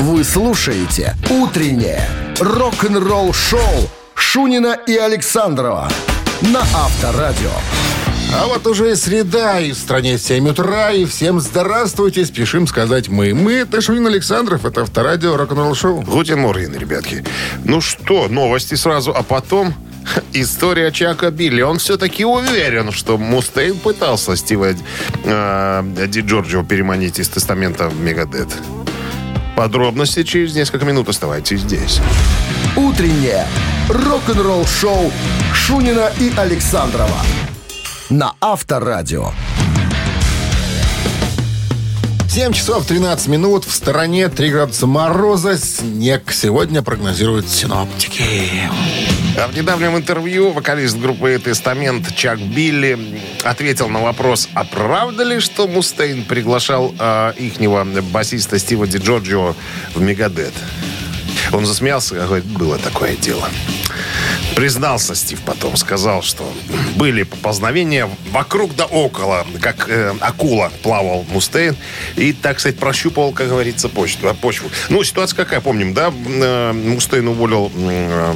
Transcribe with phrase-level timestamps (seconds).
[0.00, 2.08] Вы слушаете «Утреннее
[2.40, 3.60] рок-н-ролл-шоу»
[4.14, 5.90] Шунина и Александрова
[6.40, 7.50] на Авторадио.
[8.34, 13.10] А вот уже и среда, и в стране 7 утра, и всем здравствуйте, спешим сказать
[13.10, 13.34] мы.
[13.34, 16.00] Мы, это Шунин Александров, это авторадио рок-н-ролл шоу.
[16.00, 17.22] Guten Morgen, ребятки.
[17.66, 19.74] Ну что, новости сразу, а потом
[20.32, 21.60] история Чака Билли.
[21.60, 24.68] Он все-таки уверен, что Мустейн пытался Стива
[25.24, 28.48] э, Ди Джорджио переманить из тестамента в Мегадет.
[29.56, 31.08] Подробности через несколько минут.
[31.08, 32.00] Оставайтесь здесь.
[32.76, 33.46] Утреннее
[33.88, 35.12] рок-н-ролл-шоу
[35.52, 37.18] Шунина и Александрова
[38.10, 39.32] на Авторадио.
[42.28, 48.70] 7 часов 13 минут, в стороне 3 градуса мороза, снег сегодня прогнозируют синоптики.
[49.40, 52.98] А в недавнем интервью вокалист группы «Тестамент» Чак Билли
[53.42, 59.56] ответил на вопрос, а правда ли, что Мустейн приглашал э, ихнего басиста Стива Ди Джорджио
[59.94, 60.52] в Мегадет?
[61.52, 63.48] Он засмеялся и говорит, было такое дело.
[64.56, 66.52] Признался Стив потом, сказал, что
[66.96, 71.76] были познавения вокруг да около, как э, акула плавал Мустейн
[72.16, 74.70] и, так сказать, прощупал, как говорится, почту, почву.
[74.90, 76.12] Ну, ситуация какая, помним, да?
[76.26, 78.34] Э, Мустейн уволил э,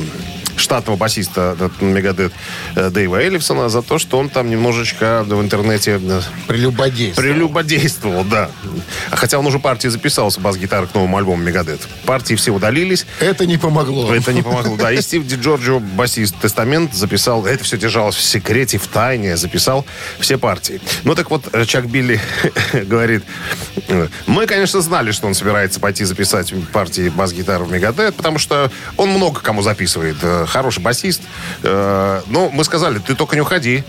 [0.56, 2.33] штатного басиста Мегадет
[2.77, 7.28] э, Дэйва Эллифсона за то, что он там немножечко в интернете э, Прелюбодействовал.
[7.28, 8.50] прелюбодействовал, да.
[9.11, 11.80] Хотя он уже партии записался, бас-гитары к новому альбому Мегадет.
[12.06, 13.06] Партии все удалились.
[13.20, 14.14] Это не помогло.
[14.14, 14.92] Это не помогло, да.
[14.92, 19.84] И Стив Ди Джорджио, басист Тестамент, записал, это все держалось в секрете, в тайне, записал
[20.18, 20.80] все партии.
[21.05, 22.20] Ну так вот, Чак Билли
[22.72, 23.24] говорит,
[24.27, 29.11] мы, конечно, знали, что он собирается пойти записать партии бас-гитары в Мегадет, потому что он
[29.11, 30.16] много кому записывает.
[30.47, 31.23] Хороший басист.
[31.62, 33.84] Э, Но мы сказали, ты только не уходи.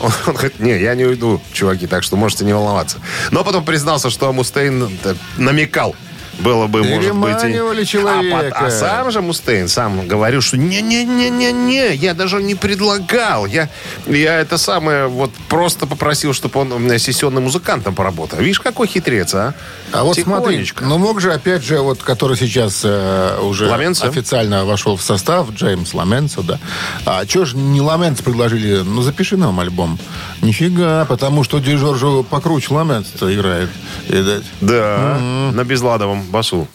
[0.00, 2.98] Он, он говорит, не, я не уйду, чуваки, так что можете не волноваться.
[3.30, 5.96] Но потом признался, что Мустейн э, намекал.
[6.38, 7.44] Было бы, может быть...
[7.44, 8.36] и- А, человека.
[8.36, 13.46] пот- а сам же Мустейн сам говорил, что не-не-не-не-не, я даже не предлагал.
[13.46, 13.68] Я,
[14.06, 18.38] я это самое вот просто попросил, чтобы он м, сессионным музыкантом поработал.
[18.38, 19.54] Видишь, какой хитрец, а?
[19.92, 24.06] А вот смотри, ну мог же, опять же, вот, который сейчас э, уже Ламенцо?
[24.06, 26.58] официально вошел в состав, Джеймс Ламенцо, да.
[27.04, 28.82] А что ж не Ламенцо предложили?
[28.84, 29.98] Ну, запиши нам альбом.
[30.42, 33.70] Нифига, потому что Ди Джорджо покруче Ламенцо играет,
[34.08, 34.44] видать.
[34.60, 35.18] Да,
[35.52, 36.66] на безладовом басу.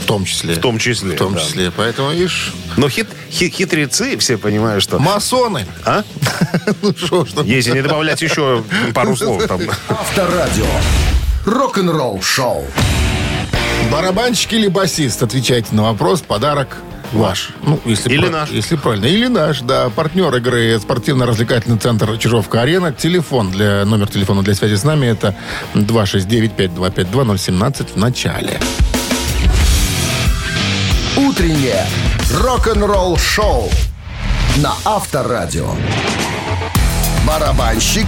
[0.00, 0.54] В том числе.
[0.54, 1.40] В том числе, В том да.
[1.40, 1.70] числе.
[1.70, 4.98] Поэтому, видишь, Но хит, хи- хитрецы все понимают, что...
[4.98, 5.64] масоны.
[5.86, 6.02] А?
[6.82, 7.42] Ну что, что?
[7.42, 8.62] Если не добавлять еще
[8.92, 9.60] пару слов там.
[9.88, 10.66] Авторадио.
[11.46, 12.66] Рок-н-ролл-шоу.
[13.90, 15.22] Барабанщик или басист?
[15.22, 16.20] Отвечайте на вопрос.
[16.20, 16.76] Подарок
[17.12, 17.48] ваш.
[17.62, 18.50] Ну, если Или про- наш.
[18.50, 19.06] Если правильно.
[19.06, 19.88] Или наш, да.
[19.90, 22.92] Партнер игры спортивно-развлекательный центр Чижовка-Арена.
[22.92, 25.34] Телефон для, номер телефона для связи с нами это
[25.74, 28.60] 269-5252-017 в начале.
[31.34, 31.84] Утреннее
[32.32, 33.68] рок-н-ролл-шоу
[34.58, 35.66] на Авторадио.
[37.26, 38.06] Барабанщик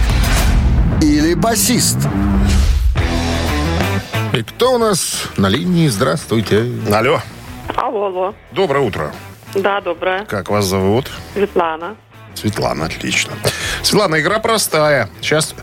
[1.01, 1.97] или басист?
[4.31, 5.89] И кто у нас на линии?
[5.89, 6.71] Здравствуйте.
[6.89, 7.19] Алло,
[7.75, 8.35] Алло, алло.
[8.53, 9.11] доброе утро.
[9.53, 10.23] Да, доброе.
[10.23, 11.11] Как вас зовут?
[11.33, 11.97] Светлана.
[12.33, 13.33] Светлана, отлично.
[13.83, 15.09] Светлана, игра простая.
[15.19, 15.53] Сейчас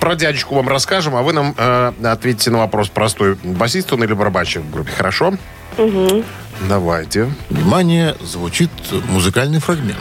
[0.00, 3.34] про дядечку вам расскажем, а вы нам э, ответите на вопрос простой.
[3.42, 5.34] Басист он или барабанщик в группе, хорошо?
[5.78, 6.24] Угу.
[6.68, 7.32] Давайте.
[7.50, 8.70] Внимание, звучит
[9.08, 9.98] музыкальный фрагмент.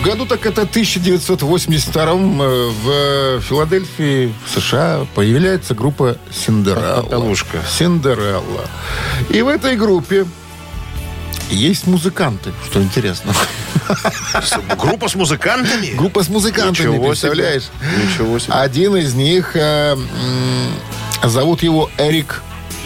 [0.00, 7.02] В году так это 1982 э, в Филадельфии, в США, появляется группа Синдерелла.
[7.02, 7.58] Попелушка.
[7.68, 8.64] Синдерелла.
[9.28, 10.26] И в этой группе
[11.50, 13.34] есть музыканты, что интересно.
[14.78, 15.94] Группа с музыкантами?
[15.96, 17.08] Группа с музыкантами, Ничего себе.
[17.08, 17.64] представляешь?
[18.02, 18.52] Ничего себе.
[18.54, 19.96] Один из них, э,
[21.24, 22.42] зовут его Эрик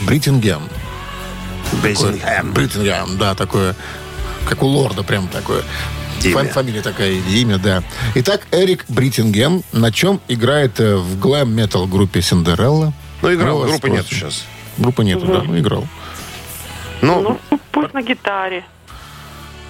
[0.06, 0.62] Бриттингем.
[1.82, 2.52] Бриттингем.
[2.52, 3.74] Бриттингем, да, такое,
[4.48, 5.62] как у лорда, прям такое.
[6.22, 6.34] Имя.
[6.34, 7.82] Фам- Фамилия такая, имя, да.
[8.14, 12.92] Итак, Эрик Бриттингем на чем играет э, в глэм-метал группе Синдерелла?
[13.20, 14.30] Ну, играл, вас группы нет спросим.
[14.30, 14.44] сейчас.
[14.78, 15.86] Группы нету, да, ну, играл.
[17.02, 17.20] Ну,
[17.50, 18.64] Ну, пусть на гитаре.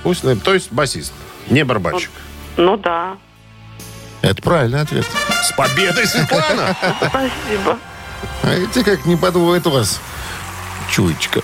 [0.03, 1.13] пусть, то есть басист,
[1.49, 2.11] не барабанщик.
[2.57, 3.17] Ну да.
[4.23, 5.05] Это правильный ответ.
[5.43, 6.75] С победой, Светлана!
[6.97, 7.79] Спасибо.
[8.43, 10.01] А Видите, как не подводит вас
[10.95, 11.41] чуечка.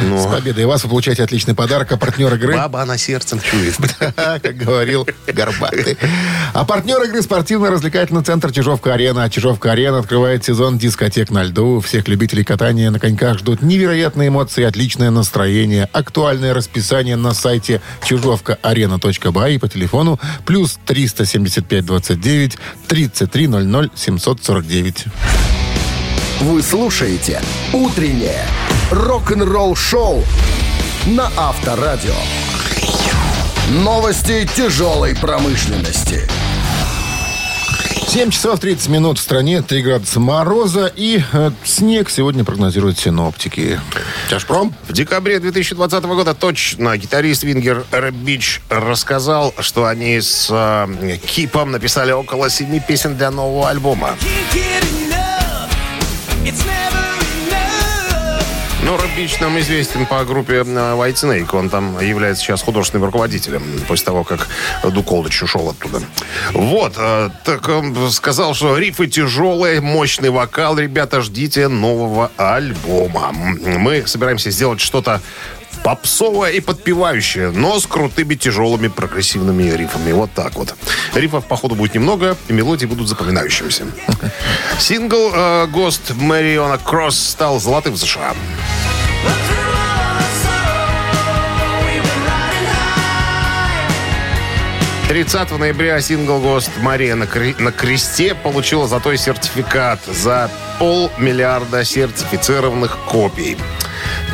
[0.00, 2.54] С победой вас вы получаете отличный подарок, а партнер игры...
[2.54, 3.76] Баба она сердцем чует.
[4.16, 5.98] как говорил Горбатый.
[6.54, 9.28] А партнер игры спортивно-развлекательный центр Чижовка-Арена.
[9.28, 11.80] Чижовка-Арена открывает сезон дискотек на льду.
[11.80, 15.90] Всех любителей катания на коньках ждут невероятные эмоции, отличное настроение.
[15.92, 22.58] Актуальное расписание на сайте чижовка-арена.бай и по телефону плюс 375 29
[22.88, 25.04] 33 00 749.
[26.40, 28.46] Вы слушаете «Утреннее
[28.90, 30.24] рок-н-ролл-шоу»
[31.06, 32.14] на Авторадио.
[33.68, 36.28] Новости тяжелой промышленности.
[38.08, 43.80] 7 часов 30 минут в стране, 3 градуса мороза и э, снег сегодня прогнозируют синоптики.
[44.30, 44.74] Тяжпром?
[44.88, 52.12] В декабре 2020 года точно гитарист Вингер Рэббич рассказал, что они с э, Кипом написали
[52.12, 54.16] около семи песен для нового альбома.
[58.86, 61.48] Ну, Рэббич нам известен по группе э, White Snake.
[61.58, 64.46] Он там является сейчас художественным руководителем после того, как
[64.84, 66.00] Ду Колдыч ушел оттуда.
[66.52, 66.94] Вот.
[66.96, 70.78] э, Так он сказал, что рифы тяжелые, мощный вокал.
[70.78, 73.32] Ребята, ждите нового альбома.
[73.32, 75.20] Мы собираемся сделать что-то
[75.82, 80.12] попсовое и подпевающее, но с крутыми тяжелыми прогрессивными рифами.
[80.12, 80.74] Вот так вот.
[81.14, 83.86] Рифов, походу, будет немного, и мелодии будут запоминающимися.
[84.78, 88.34] Сингл э, «Ghost Mariona Кросс» стал золотым в США.
[95.08, 100.50] 30 ноября сингл «Гост Мария на, кре- на кресте» получила золотой сертификат за
[100.80, 103.56] полмиллиарда сертифицированных копий.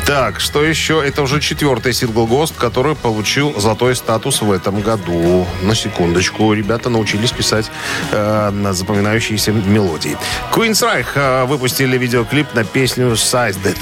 [0.05, 1.01] Так, что еще?
[1.05, 5.47] Это уже четвертый сингл «Гост», который получил золотой статус в этом году.
[5.61, 6.51] На секундочку.
[6.51, 7.71] Ребята научились писать
[8.11, 10.17] э, на запоминающиеся мелодии.
[10.51, 13.77] Queen's Reich э, выпустили видеоклип на песню «Sized It».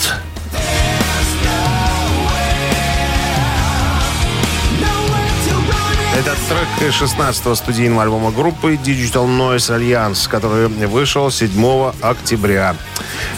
[6.15, 12.75] Этот трек из 16-го студийного альбома группы Digital Noise Alliance, который вышел 7 октября.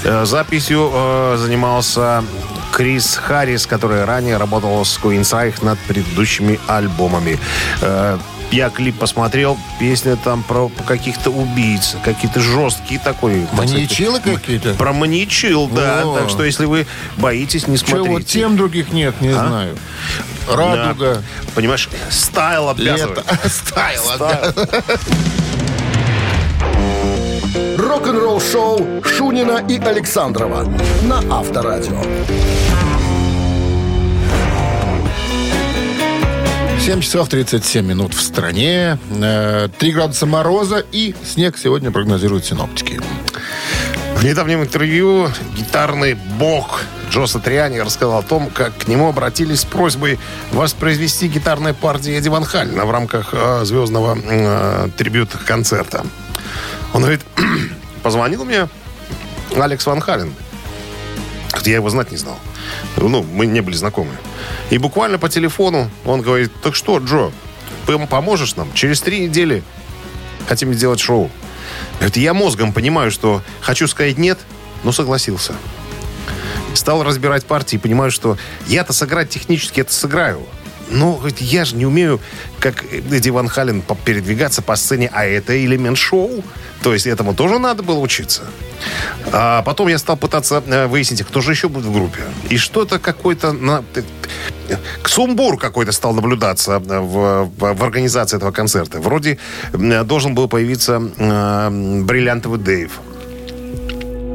[0.04, 2.26] Э, Записью э, занимался
[2.74, 7.40] Крис Харрис, который ранее работал с Queen's над предыдущими альбомами.
[7.82, 8.18] Э,
[8.52, 13.48] Я клип посмотрел, песня там про каких-то убийц, какие-то жесткие такой.
[13.54, 14.74] Маньячилы какие-то?
[14.76, 16.02] Про маньячил, да.
[16.04, 16.20] О.
[16.20, 16.86] Так что если вы
[17.18, 18.10] боитесь, не смотрите.
[18.10, 19.48] вот тем других нет, не А?
[19.48, 19.78] знаю.
[20.48, 20.56] Да.
[20.56, 21.24] Радуга,
[21.56, 23.18] Понимаешь, стайл обязывает.
[23.18, 24.02] лето, стайл.
[24.04, 24.54] Стайл.
[27.94, 30.64] Рок-н-ролл-шоу Шунина и Александрова
[31.04, 32.02] на Авторадио.
[36.80, 38.98] 7 часов 37 минут в стране.
[39.22, 43.00] Э, 3 градуса мороза и снег сегодня прогнозируют синоптики.
[44.16, 46.82] В недавнем интервью гитарный бог
[47.12, 50.18] Джо Сатриани рассказал о том, как к нему обратились с просьбой
[50.52, 56.04] воспроизвести гитарные партии Эдди Ван Халлена в рамках э, звездного э, трибют-концерта.
[56.94, 57.22] Он говорит,
[58.04, 58.68] позвонил мне
[59.56, 60.34] Алекс Ван Халлен.
[61.52, 62.38] Хотя Я его знать не знал.
[62.98, 64.12] Ну, мы не были знакомы.
[64.70, 67.32] И буквально по телефону он говорит, так что, Джо,
[67.86, 68.72] пом- поможешь нам?
[68.74, 69.64] Через три недели
[70.48, 71.30] хотим сделать шоу.
[71.96, 74.40] Говорит, я мозгом понимаю, что хочу сказать нет,
[74.84, 75.54] но согласился.
[76.74, 80.44] Стал разбирать партии понимаю, что я-то сыграть технически это сыграю.
[80.90, 82.20] Но говорит, я же не умею,
[82.60, 86.44] как Эдди Ван Хален, передвигаться по сцене, а это элемент шоу.
[86.84, 88.42] То есть этому тоже надо было учиться.
[89.32, 92.20] А потом я стал пытаться э, выяснить, кто же еще будет в группе.
[92.50, 93.54] И что-то какой-то...
[93.54, 94.76] на- э,
[95.06, 99.00] Сумбур какой-то стал наблюдаться э, в, в- организации этого концерта.
[99.00, 99.38] Вроде
[100.04, 101.70] должен был появиться э,
[102.04, 102.92] бриллиантовый Дэйв.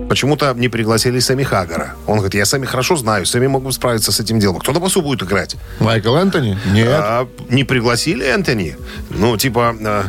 [0.08, 1.94] Почему-то не пригласили Сами Хагара.
[2.06, 4.60] Он говорит, я Сами хорошо знаю, Сами могу справиться с этим делом.
[4.60, 5.56] Кто на басу будет играть?
[5.80, 6.58] Майкл Энтони?
[6.72, 6.88] Нет.
[6.90, 8.76] А, не пригласили Энтони.
[9.10, 10.02] Ну, типа, э,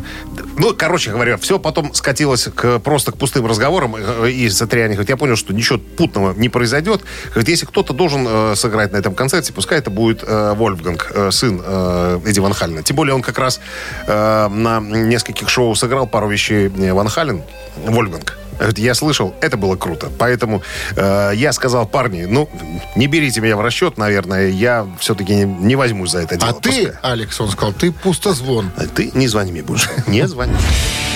[0.57, 3.95] ну, короче говоря, все потом скатилось к, просто к пустым разговорам.
[3.97, 7.01] э, И Сатриани говорит, я понял, что ничего путного не произойдет.
[7.29, 11.31] Говорит, если кто-то должен э, сыграть на этом концерте, пускай это будет э, Вольфганг, э,
[11.31, 12.83] сын э, Эдди Ван Халлена.
[12.83, 13.59] Тем более он как раз
[14.07, 17.41] э, на нескольких шоу сыграл пару вещей Ван Халлен,
[17.85, 18.37] Вольфганг.
[18.77, 20.09] Я слышал, это было круто.
[20.17, 20.61] Поэтому
[20.95, 22.49] э, я сказал, парни, ну,
[22.95, 26.51] не берите меня в расчет, наверное, я все-таки не, не возьмусь за это дело.
[26.51, 26.93] А ты, Пускай.
[27.01, 28.71] Алекс, он сказал, ты пустозвон.
[28.77, 29.89] А Ты не звони мне больше.
[30.07, 30.55] Не звони.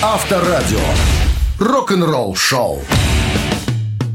[0.02, 0.80] Авторадио.
[1.58, 2.82] Рок-н-ролл-шоу.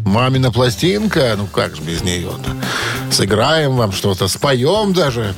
[0.06, 2.56] Мамина пластинка, ну как же без нее-то?
[3.12, 5.34] Сыграем вам что-то, споем даже.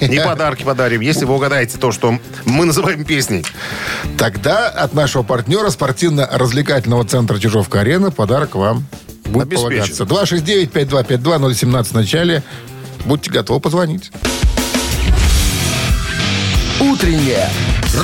[0.00, 3.44] Не подарки подарим, если вы угадаете то, что мы называем песней.
[4.18, 8.86] Тогда от нашего партнера спортивно-развлекательного центра Чижовка-Арена подарок вам
[9.24, 10.04] будет полагаться.
[10.04, 12.42] 269-5252-017 в начале.
[13.04, 14.10] Будьте готовы позвонить.
[16.80, 17.48] Утреннее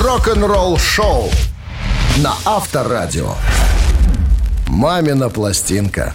[0.01, 1.29] рок-н-ролл-шоу
[2.17, 3.35] на Авторадио.
[4.67, 6.13] «Мамина пластинка».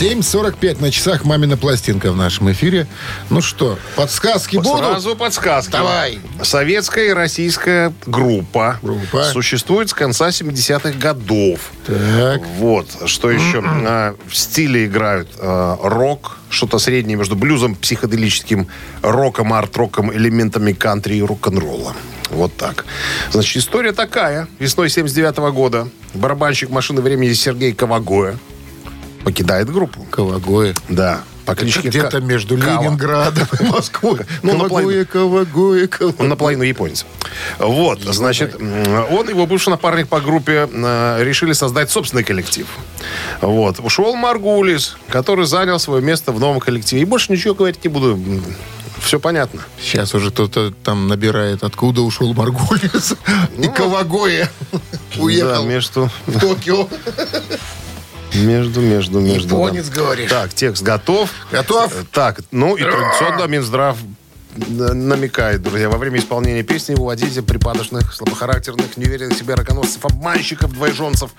[0.00, 2.86] 7.45 на часах «Мамина пластинка» в нашем эфире.
[3.30, 4.78] Ну что, подсказки будут?
[4.78, 5.72] Сразу подсказки.
[5.72, 6.20] Давай.
[6.40, 9.24] Советская и российская группа, Группа.
[9.24, 11.72] существует с конца 70-х годов.
[11.84, 12.42] Так.
[12.58, 13.60] Вот, что еще?
[13.66, 18.68] А, В стиле играют а, рок, что-то среднее между блюзом, психоделическим
[19.02, 21.96] роком, арт-роком, элементами кантри и рок-н-ролла.
[22.30, 22.84] Вот так.
[23.32, 24.46] Значит, история такая.
[24.60, 28.38] Весной 79 года барабанщик машины времени Сергей Ковагоя
[29.28, 30.06] покидает группу.
[30.10, 30.74] Ковагоя.
[30.88, 31.20] Да.
[31.44, 32.82] По кличке Где-то между Кава.
[32.82, 34.20] Ленинградом и Москвой.
[34.42, 36.28] Ну, Ковагоя, Ковагоя, Он Ковагоя.
[36.28, 37.04] наполовину японец.
[37.58, 42.66] Вот, значит, он и его бывший напарник по группе э, решили создать собственный коллектив.
[43.42, 43.80] Вот.
[43.80, 47.02] Ушел Маргулис, который занял свое место в новом коллективе.
[47.02, 48.18] И больше ничего говорить не буду.
[48.98, 49.60] Все понятно.
[49.80, 53.14] Сейчас уже кто-то там набирает, откуда ушел Маргулис.
[53.58, 54.50] И Ковагоя
[55.18, 56.88] уехал Да, между, в Токио.
[58.34, 59.56] между, между, между.
[59.56, 59.94] Японец, да.
[59.94, 60.30] говоришь.
[60.30, 61.30] Так, текст готов.
[61.50, 61.92] Готов?
[61.94, 63.96] Э, Так, ну и традиционно Минздрав
[64.56, 70.72] н- намекает, друзья, во время исполнения песни уводите припадочных, слабохарактерных, неуверенных в себе раконосцев, обманщиков,
[70.72, 71.30] двоеженцев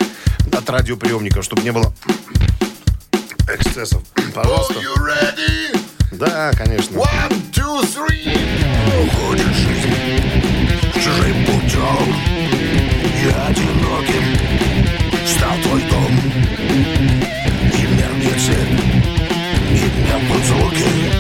[0.52, 1.94] от радиоприемников, чтобы не было
[3.54, 4.02] эксцессов.
[4.34, 4.74] Пожалуйста.
[4.76, 5.80] You ready?
[6.12, 6.96] Да, конечно.
[6.98, 8.38] One, two, three.
[9.06, 10.22] Уходит жизнь
[10.96, 12.16] чужим путем
[13.24, 14.24] Я одиноким
[15.30, 16.12] стал твой дом
[17.78, 18.70] И меркнет свет,
[19.72, 21.19] и мелкут звуки И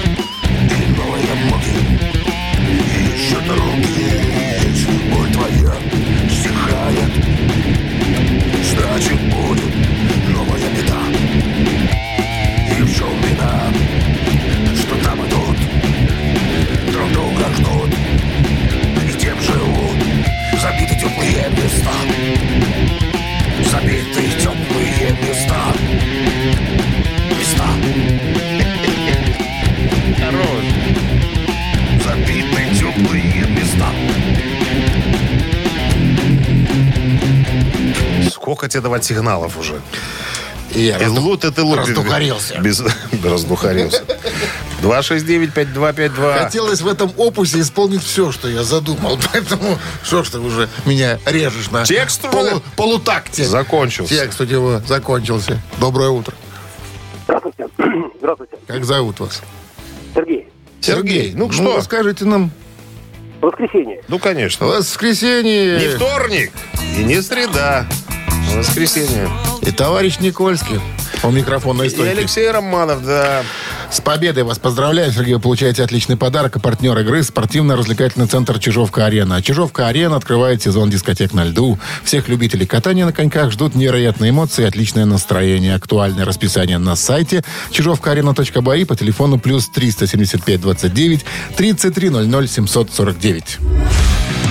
[38.69, 39.81] тебе давать сигналов уже?
[40.75, 41.79] И я И лут это лут.
[41.79, 42.59] раздухарился.
[42.59, 42.83] Без...
[43.23, 44.03] Раздухарился.
[44.83, 46.39] 269-5252.
[46.43, 49.17] Хотелось в этом опусе исполнить все, что я задумал.
[49.33, 53.45] Поэтому что ж ты уже меня режешь на Текст уже полу- полутакте.
[53.45, 54.13] Закончился.
[54.13, 55.59] Текст у него закончился.
[55.79, 56.35] Доброе утро.
[57.25, 57.67] Здравствуйте.
[58.19, 58.57] Здравствуйте.
[58.67, 59.41] Как зовут вас?
[60.15, 60.47] Сергей.
[60.81, 61.77] Сергей, ну что?
[61.77, 62.51] расскажите нам.
[63.41, 64.01] Воскресенье.
[64.07, 64.65] Ну, конечно.
[64.67, 65.79] Воскресенье.
[65.79, 66.51] Не вторник
[66.97, 67.88] и не среда.
[68.55, 69.29] Воскресенье.
[69.61, 70.79] И товарищ Никольский.
[71.23, 72.17] У микрофона И стойки.
[72.17, 73.43] Алексей Романов, да.
[73.91, 75.33] С победой вас поздравляю, Сергей.
[75.33, 76.55] Вы получаете отличный подарок.
[76.55, 79.41] А партнер игры– спортивно-развлекательный центр «Чижовка-арена».
[79.41, 81.79] «Чижовка-арена» открывает сезон дискотек на льду.
[82.03, 85.75] Всех любителей катания на коньках ждут невероятные эмоции и отличное настроение.
[85.75, 91.25] Актуальное расписание на сайте чижовкаарена.бай по телефону плюс 375 29
[91.57, 93.57] 33 00 749.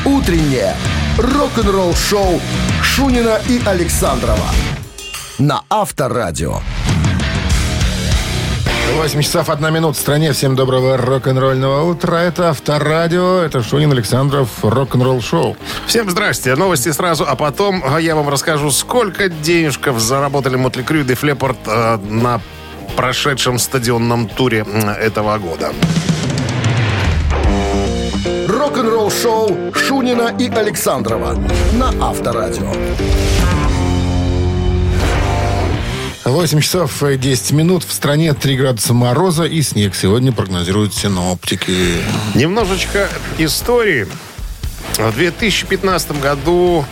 [0.04, 0.74] Утреннее
[1.18, 2.40] рок-н-ролл-шоу
[2.82, 4.46] Шунина и Александрова
[5.38, 6.60] на Авторадио.
[8.96, 10.32] 8 часов 1 минут в стране.
[10.32, 12.18] Всем доброго рок-н-ролльного утра.
[12.18, 13.40] Это Авторадио.
[13.40, 14.48] Это Шунин Александров.
[14.62, 15.56] Рок-н-ролл шоу.
[15.86, 16.54] Всем здрасте.
[16.54, 21.58] Новости сразу, а потом я вам расскажу, сколько денежков заработали Мотли Крю и Деф Леппорт,
[21.66, 22.40] э, на
[22.96, 24.64] прошедшем стадионном туре
[25.00, 25.72] этого года.
[28.68, 31.32] Рок-н-ролл-шоу Шунина и Александрова
[31.72, 32.70] на Авторадио.
[36.26, 37.82] 8 часов и 10 минут.
[37.82, 39.94] В стране 3 градуса мороза и снег.
[39.94, 41.94] Сегодня прогнозируют синоптики.
[42.34, 43.08] Немножечко
[43.38, 44.06] истории.
[44.98, 46.84] В 2015 году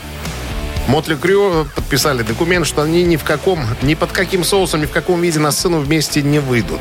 [0.88, 4.90] Мотли Крю подписали документ, что они ни в каком, ни под каким соусом, ни в
[4.90, 6.80] каком виде на сцену вместе не выйдут.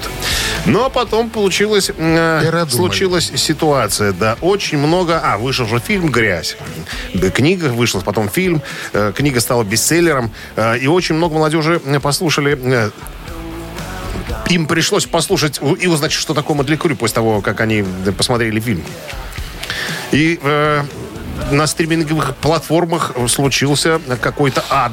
[0.66, 5.20] Но потом получилось, э, случилась ситуация, да, очень много...
[5.24, 6.58] А, вышел же фильм «Грязь».
[7.14, 8.62] Да, книга вышла, потом фильм.
[8.94, 10.32] э, книга стала бестселлером.
[10.56, 12.90] э, и очень много молодежи э, послушали э,
[14.50, 17.84] им пришлось послушать и узнать, что такое Мотли Крю после того, как они
[18.18, 18.84] посмотрели фильм.
[20.12, 20.84] И э,
[21.51, 24.92] на стриминговых платформах случился какой-то ад.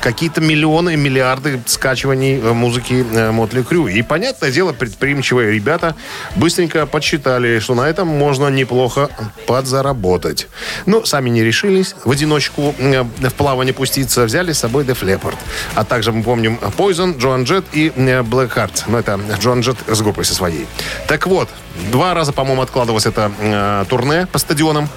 [0.00, 3.86] Какие-то миллионы, миллиарды скачиваний э, музыки Мотли Крю.
[3.86, 5.94] И, понятное дело, предприимчивые ребята
[6.34, 9.10] быстренько подсчитали, что на этом можно неплохо
[9.46, 10.48] подзаработать.
[10.86, 14.24] Ну, сами не решились в одиночку э, в плавание пуститься.
[14.24, 15.36] Взяли с собой Def Leppard.
[15.76, 18.84] А также мы помним Poison, Джоан Джет и э, Blackheart.
[18.88, 20.66] Ну, это Джоан Джет с группой со своей.
[21.06, 21.48] Так вот,
[21.92, 24.88] два раза, по-моему, откладывалось это э, турне по стадионам.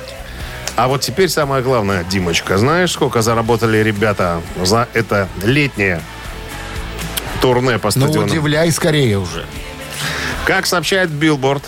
[0.76, 2.58] А вот теперь самое главное, Димочка.
[2.58, 6.02] Знаешь, сколько заработали ребята за это летнее
[7.42, 8.30] турне по Ну, стадионам?
[8.30, 9.46] удивляй скорее уже.
[10.46, 11.64] Как сообщает Билборд,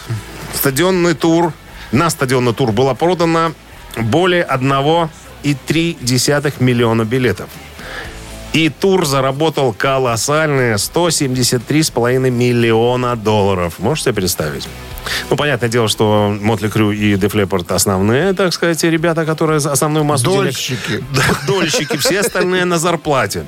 [0.54, 1.54] стадионный тур,
[1.92, 3.54] на стадионный тур было продано
[3.98, 7.50] более 1,3 миллиона билетов.
[8.54, 13.76] И тур заработал колоссальные 173,5 миллиона долларов.
[13.80, 14.68] Можете себе представить?
[15.30, 20.04] Ну, понятное дело, что Mötley Crüe и Def Leppard основные, так сказать, ребята, которые основную
[20.04, 21.04] массу денег- Дольщики.
[21.16, 23.46] да, дольщики, все остальные на зарплате.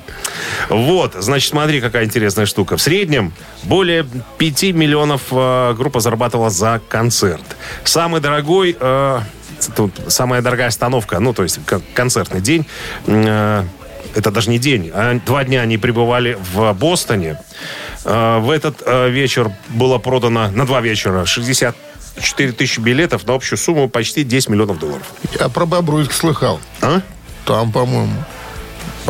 [0.68, 2.76] Вот, значит, смотри, какая интересная штука.
[2.76, 3.32] В среднем
[3.64, 4.06] более
[4.38, 7.44] 5 миллионов э, группа зарабатывала за концерт.
[7.84, 9.20] Самый дорогой, э,
[9.76, 11.60] тут самая дорогая остановка, ну, то есть
[11.94, 12.66] концертный день,
[13.06, 13.64] э,
[14.14, 17.38] это даже не день, а два дня они пребывали в Бостоне.
[18.04, 23.58] Э, в этот э, вечер было продано, на два вечера, 64 тысячи билетов на общую
[23.58, 25.06] сумму почти 10 миллионов долларов.
[25.38, 26.60] Я про Бобруйск слыхал.
[26.80, 27.00] А?
[27.44, 28.24] Там, по-моему,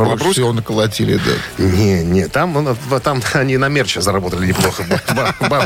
[0.05, 0.33] Бобруйск?
[0.33, 1.63] всего наколотили, да.
[1.65, 4.85] Не, не, там, ну, там они на мерче заработали неплохо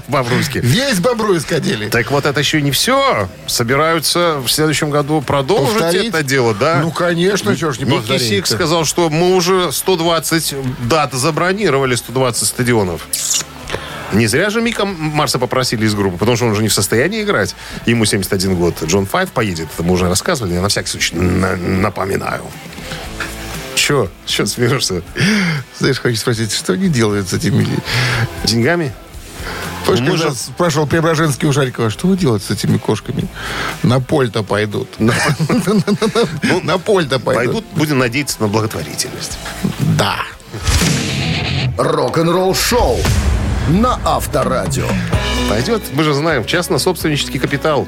[0.08, 0.60] Бобруйске.
[0.60, 1.88] Весь Бобруйск одели.
[1.88, 3.28] Так вот, это еще не все.
[3.46, 6.08] Собираются в следующем году продолжить Повторить?
[6.08, 6.80] это дело, да?
[6.82, 8.28] Ну, конечно, чего ж не Ники повторить-то.
[8.28, 10.54] Сик сказал, что мы уже 120
[10.88, 13.06] дат забронировали, 120 стадионов.
[14.12, 17.22] Не зря же Мика Марса попросили из группы, потому что он уже не в состоянии
[17.22, 17.56] играть.
[17.84, 18.76] Ему 71 год.
[18.84, 20.54] Джон Файв поедет, это мы уже рассказывали.
[20.54, 22.42] Я на всякий случай на- напоминаю.
[23.86, 24.08] Че?
[24.24, 25.02] Че смеешься?
[25.78, 27.68] Знаешь, хочу спросить, что они делают с этими...
[28.44, 28.94] Деньгами?
[29.84, 33.28] Помнишь, Мы когда спрашивал Преображенский у Жарикова, что вы делаете с этими кошками?
[33.82, 34.88] На поль-то пойдут.
[34.98, 37.44] На поль-то пойдут.
[37.44, 39.36] Пойдут, будем надеяться на благотворительность.
[39.98, 40.16] Да.
[41.76, 42.98] Рок-н-ролл шоу
[43.68, 44.88] на Авторадио.
[45.50, 47.86] Пойдет, мы же знаем, частно-собственнический капитал.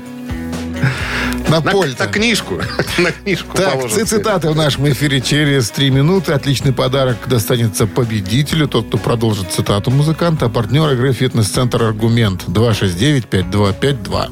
[1.48, 2.04] На На, поль-то.
[2.04, 2.60] на книжку.
[2.98, 6.32] на книжку Так, цитаты в нашем эфире через три минуты.
[6.32, 10.46] Отличный подарок достанется победителю, тот, кто продолжит цитату музыканта.
[10.46, 14.30] А партнер игры «Фитнес-центр Аргумент» 269-5252.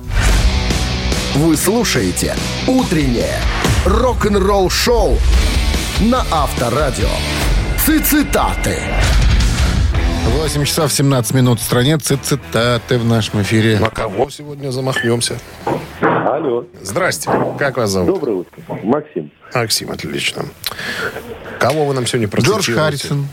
[1.37, 2.35] Вы слушаете
[2.67, 3.39] «Утреннее
[3.85, 5.17] рок-н-ролл-шоу»
[6.01, 7.09] на Авторадио.
[7.87, 8.79] Цитаты.
[10.41, 11.97] 8 часов 17 минут в стране.
[11.99, 13.79] Цит- Цитаты в нашем эфире.
[13.79, 15.39] На кого сегодня замахнемся?
[16.25, 16.65] Алло.
[16.81, 17.31] Здрасте.
[17.59, 18.15] Как вас зовут?
[18.15, 18.63] Доброе утро.
[18.83, 19.31] Максим.
[19.53, 20.47] Максим, отлично.
[21.61, 22.81] Кого вы нам сегодня Джордж процитируете?
[22.81, 23.29] Харрисон.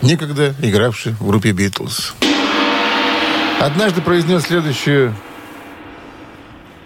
[0.00, 2.14] Некогда игравший в группе «Битлз».
[3.60, 5.14] Однажды произнес следующую...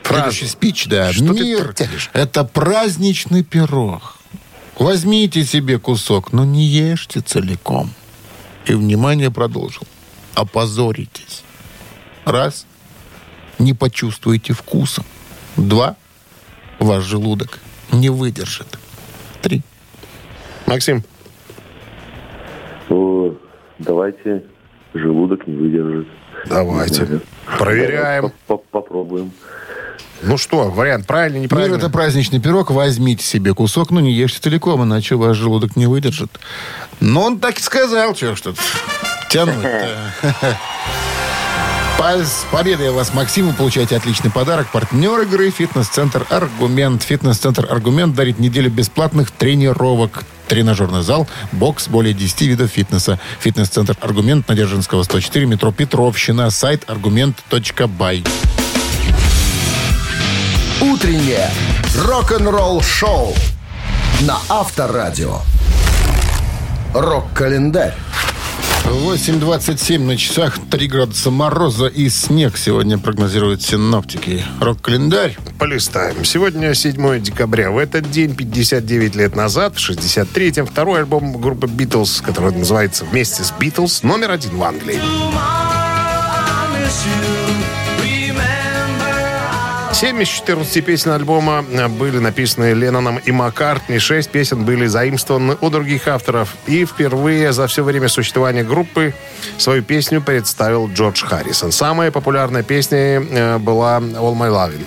[0.02, 0.22] Фразу.
[0.22, 1.12] Следующий спич, да.
[1.12, 1.74] Что ты Мир
[2.12, 4.16] это праздничный пирог.
[4.78, 7.90] Возьмите себе кусок, но не ешьте целиком.
[8.66, 9.84] И, внимание, продолжил.
[10.34, 11.44] Опозоритесь.
[12.24, 12.66] Раз.
[13.58, 15.02] Не почувствуете вкуса.
[15.56, 15.96] Два.
[16.78, 17.60] Ваш желудок
[17.92, 18.78] не выдержит.
[19.42, 19.62] Три.
[20.66, 21.02] Максим,
[23.78, 24.44] давайте
[24.94, 26.08] желудок не выдержит.
[26.46, 27.20] давайте.
[27.58, 28.32] Проверяем.
[28.46, 29.32] По- по- Попробуем.
[30.22, 31.78] Ну что, вариант правильный, Мир неправильный?
[31.78, 32.70] это праздничный пирог.
[32.70, 36.30] Возьмите себе кусок, но не ешьте целиком, иначе ваш желудок не выдержит.
[37.00, 38.58] Но он так и сказал, что тут
[39.28, 39.56] тянуть
[41.98, 44.68] С победой вас, Максим, вы получаете отличный подарок.
[44.70, 47.02] Партнер игры «Фитнес-центр Аргумент».
[47.02, 50.22] «Фитнес-центр Аргумент» дарит неделю бесплатных тренировок.
[50.46, 53.18] Тренажерный зал, бокс, более 10 видов фитнеса.
[53.40, 56.50] «Фитнес-центр Аргумент» на Дзержинского, 104, метро Петровщина.
[56.50, 58.24] Сайт аргумент.бай.
[60.80, 61.50] Утреннее
[61.96, 63.34] рок-н-ролл-шоу
[64.20, 65.40] на Авторадио.
[66.92, 67.94] Рок-календарь.
[68.84, 74.44] 8.27 на часах, 3 градуса мороза и снег сегодня прогнозируют синоптики.
[74.60, 75.36] Рок-календарь.
[75.58, 76.24] Полистаем.
[76.24, 77.70] Сегодня 7 декабря.
[77.70, 83.42] В этот день, 59 лет назад, в 63-м, второй альбом группы Битлз, который называется «Вместе
[83.42, 85.00] с Битлз», номер один в Англии.
[90.04, 93.98] Семь из 14 песен альбома э, были написаны Ленноном и Маккартни.
[93.98, 96.56] Шесть песен были заимствованы у других авторов.
[96.66, 99.14] И впервые за все время существования группы
[99.56, 101.72] свою песню представил Джордж Харрисон.
[101.72, 104.84] Самая популярная песня э, была All My Lovin'.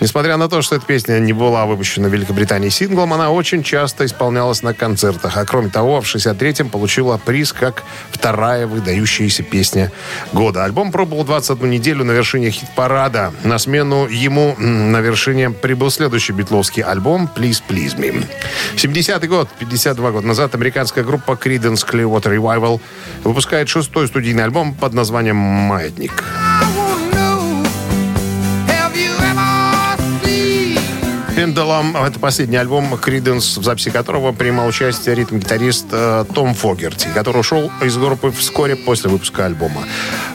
[0.00, 4.04] Несмотря на то, что эта песня не была выпущена в Великобритании синглом, она очень часто
[4.04, 5.38] исполнялась на концертах.
[5.38, 9.90] А кроме того, в 63-м получила приз как вторая выдающаяся песня
[10.34, 10.64] года.
[10.64, 13.32] Альбом пробовал 21 неделю на вершине хит-парада.
[13.42, 18.26] На смену ему на вершине прибыл следующий битловский альбом «Please Please Me».
[18.76, 22.80] 70-й год, 52 года назад, американская группа Creedence Clearwater Revival
[23.24, 26.24] выпускает шестой студийный альбом под названием «Маятник».
[31.40, 37.38] Pendulum— это последний альбом Криденс, в записи которого принимал участие ритм-гитарист э, Том Фогерти, который
[37.38, 39.84] ушел из группы вскоре после выпуска альбома.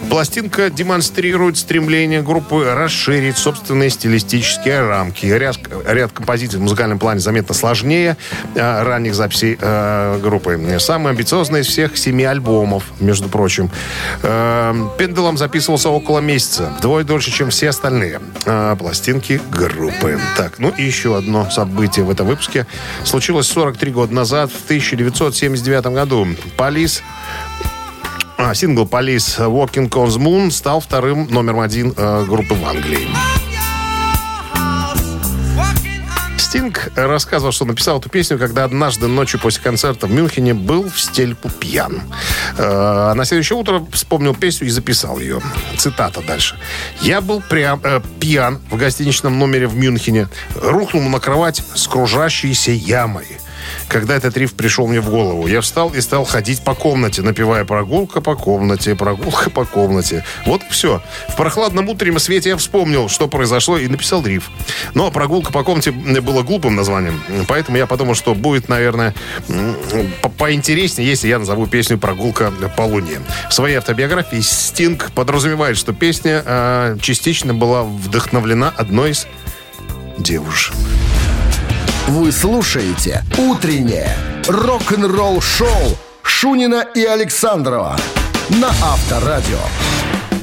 [0.10, 5.28] Пластинка демонстрирует стремление группы расширить собственные стилистические рамки.
[5.28, 8.18] Ряд, ряд композиций в музыкальном плане заметно сложнее
[8.56, 10.60] э, ранних записей э, группы.
[10.80, 13.70] Самый амбициозный из всех семи альбомов, между прочим.
[14.24, 14.74] Э,
[15.36, 20.20] записывался около месяца, вдвое дольше, чем все остальные э, пластинки группы.
[20.36, 22.66] Так, ну и еще одно событие в этом выпуске
[23.04, 26.28] случилось 43 года назад, в 1979 году.
[26.56, 27.04] Полис
[28.38, 33.08] а, сингл «Полис Walking on the Moon» стал вторым номером один э, группы в Англии.
[36.46, 41.00] Стинг рассказывал, что написал эту песню, когда однажды ночью после концерта в Мюнхене был в
[41.00, 42.04] стельку пьян.
[42.58, 45.42] Э, А на следующее утро вспомнил песню и записал ее.
[45.76, 46.56] Цитата дальше.
[47.02, 50.30] «Я был прям э, пьян в гостиничном номере в Мюнхене.
[50.54, 53.26] Рухнул на кровать с кружащейся ямой.
[53.88, 57.66] Когда этот риф пришел мне в голову, я встал и стал ходить по комнате, напевая
[57.66, 60.24] «прогулка по комнате, прогулка по комнате».
[60.46, 61.02] Вот все.
[61.30, 64.50] В прохладном утреннем свете я вспомнил, что произошло, и написал риф.
[64.94, 69.14] Но «прогулка по комнате» было глупым названием, поэтому я подумал, что будет, наверное,
[70.38, 73.20] поинтереснее, если я назову песню «Прогулка по луне».
[73.50, 79.28] В своей автобиографии Стинг подразумевает, что песня э, частично была вдохновлена одной из
[80.18, 80.74] девушек.
[82.08, 84.16] Вы слушаете «Утреннее
[84.48, 87.98] рок-н-ролл-шоу» Шунина и Александрова
[88.50, 89.58] на Авторадио.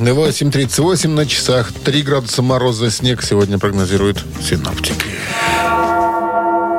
[0.01, 1.73] 8.38 на часах.
[1.73, 5.07] 3 градуса мороза, снег сегодня прогнозируют синоптики.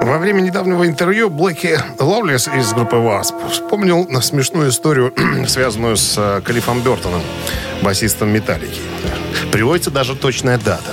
[0.02, 5.14] Во время недавнего интервью Блэки Ловлес из группы Wasp вспомнил на смешную историю,
[5.48, 7.22] связанную с э, Калифом Бертоном,
[7.82, 8.82] басистом Металлики.
[9.54, 10.92] Приводится даже точная дата.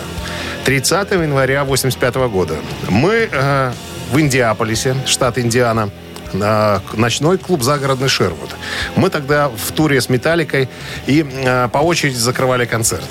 [0.65, 2.57] 30 января 85 года.
[2.89, 3.73] Мы э,
[4.13, 5.91] в Индиаполисе, штат Индиана,
[6.33, 8.51] э, ночной клуб «Загородный Шервуд».
[8.97, 10.69] Мы тогда в туре с Металликой
[11.07, 13.09] и э, по очереди закрывали концерт.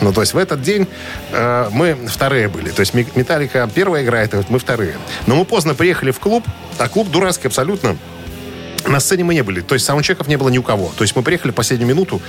[0.00, 0.86] Ну, то есть в этот день
[1.32, 2.70] э, мы вторые были.
[2.70, 4.96] То есть Металлика первая играет, а вот мы вторые.
[5.26, 6.44] Но мы поздно приехали в клуб,
[6.78, 7.96] а клуб дурацкий абсолютно.
[8.86, 10.92] На сцене мы не были, то есть саундчеков не было ни у кого.
[10.96, 12.20] То есть мы приехали в последнюю минуту,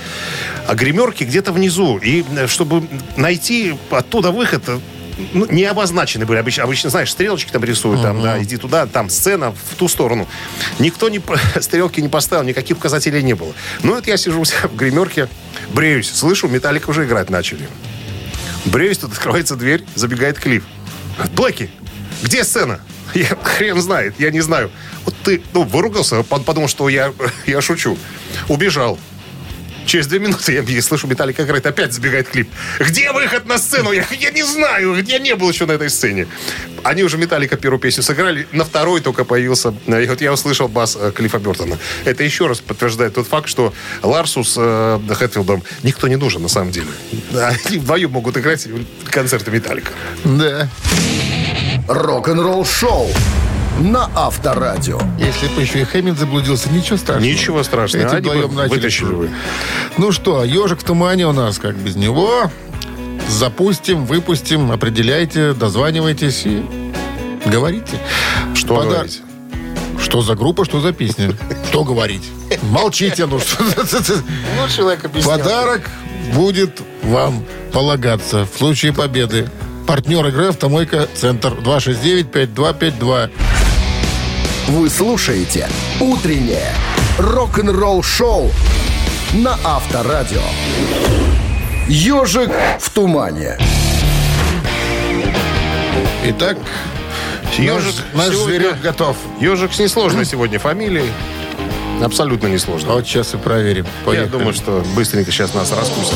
[0.66, 1.98] а гримерки где-то внизу.
[1.98, 4.78] И э, чтобы найти оттуда выход, э,
[5.32, 6.38] ну, не обозначены были.
[6.38, 10.26] Обычно, обычно, знаешь, стрелочки там рисуют, там, да, иди туда, там сцена в ту сторону.
[10.78, 11.20] Никто не,
[11.60, 13.52] стрелки не поставил, никаких указателей не было.
[13.82, 15.28] Ну, вот я сижу у себя в гримерке,
[15.72, 17.68] бреюсь, слышу, Металлика уже играть начали.
[18.66, 20.64] Бреюсь, тут открывается дверь, забегает Клифф.
[21.34, 21.70] Блэки,
[22.22, 22.80] где сцена?
[23.14, 24.70] Я хрен знает, я не знаю.
[25.06, 27.12] Вот ты, ну, выругался, под- подумал, что я,
[27.46, 27.96] я шучу.
[28.48, 28.98] Убежал.
[29.86, 32.50] Через две минуты я, слышу, Металлика играет, опять забегает клип.
[32.80, 33.92] Где выход на сцену?
[33.92, 36.26] Я, я не знаю, я не был еще на этой сцене.
[36.82, 40.66] Они уже Металлика первую песню сыграли, на второй только появился, э, и вот я услышал
[40.66, 41.78] бас э, Клиффа Бертона.
[42.04, 46.48] Это еще раз подтверждает тот факт, что Ларсу с э, Хэтфилдом никто не нужен на
[46.48, 46.88] самом деле.
[47.32, 48.66] Они вдвоем могут играть
[49.04, 49.92] концерты Металлика.
[50.24, 50.68] Да.
[51.86, 53.12] Рок-н-ролл-шоу
[53.80, 55.00] на Авторадио.
[55.18, 57.30] Если бы еще и Хэмминд заблудился, ничего страшного.
[57.30, 58.06] Ничего страшного.
[58.06, 58.74] Эти вдвоем начали.
[58.76, 59.30] вытащили бы.
[59.98, 62.50] Ну что, ежик в тумане у нас, как без него.
[63.28, 66.64] Запустим, выпустим, определяйте, дозванивайтесь и
[67.44, 67.98] говорите.
[68.54, 69.22] Что Пода- говорить?
[70.00, 71.32] Что за группа, что за песня?
[71.68, 72.22] Что говорить?
[72.62, 75.38] Молчите, ну что Ну, человек объяснял.
[75.38, 75.90] Подарок
[76.34, 79.50] будет вам полагаться в случае победы.
[79.86, 83.30] Партнер игры «Автомойка Центр» 269-5252.
[84.68, 85.68] Вы слушаете
[86.00, 86.72] «Утреннее
[87.18, 88.50] рок-н-ролл-шоу»
[89.34, 90.42] на Авторадио.
[91.88, 92.50] «Ежик
[92.80, 93.58] в тумане».
[96.24, 96.58] Итак,
[97.56, 99.16] Ежик наш, наш сегодня- зверек готов.
[99.40, 101.10] Ежик с несложной сегодня фамилией.
[102.02, 102.92] Абсолютно несложно.
[102.94, 103.84] Вот сейчас и проверим.
[103.84, 104.28] Я Поехали.
[104.28, 106.14] думаю, что быстренько сейчас нас раскусят.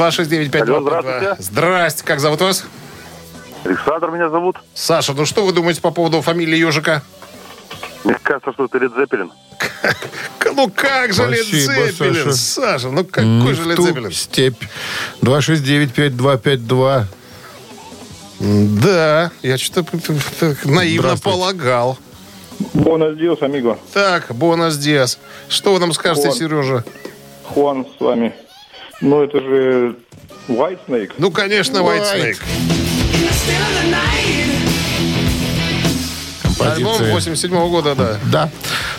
[0.00, 0.62] 269-5252.
[0.62, 1.36] Алло, здравствуйте.
[1.38, 2.64] Здрасте, как зовут вас?
[3.64, 4.56] Александр меня зовут.
[4.74, 7.02] Саша, ну что вы думаете по поводу фамилии Ежика?
[8.04, 9.30] Мне кажется, что это Лед Зеппелин.
[10.54, 12.88] Ну как же Лед Зеппелин, Саша.
[12.88, 14.12] Ну какой же Лед Зеппелин?
[14.12, 14.64] степь.
[15.22, 17.04] 269-5252.
[18.40, 19.98] Да, я что-то
[20.64, 21.98] наивно полагал.
[22.74, 23.78] Buenos días, амиго.
[23.94, 25.18] Так, Бонас Диас.
[25.48, 26.30] Что вы нам скажете.
[26.30, 26.84] Сережа?
[27.44, 28.34] Хуан с вами.
[29.00, 29.96] Ну, это же
[30.48, 31.12] White Snake.
[31.18, 32.14] Ну, конечно, White White.
[32.14, 32.38] Snake.
[36.60, 37.14] Альбом Композиция.
[37.14, 38.18] 87 года, да.
[38.30, 38.50] Да.